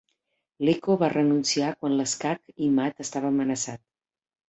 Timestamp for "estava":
3.09-3.35